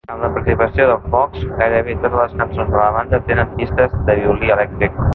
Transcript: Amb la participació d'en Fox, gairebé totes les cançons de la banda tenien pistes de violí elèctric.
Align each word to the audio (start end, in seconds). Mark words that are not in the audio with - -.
Amb 0.11 0.23
la 0.25 0.29
participació 0.37 0.87
d'en 0.91 1.05
Fox, 1.15 1.43
gairebé 1.59 1.95
totes 2.01 2.17
les 2.25 2.35
cançons 2.41 2.75
de 2.75 2.83
la 2.85 2.91
banda 2.99 3.23
tenien 3.31 3.57
pistes 3.63 3.99
de 4.11 4.21
violí 4.25 4.55
elèctric. 4.61 5.03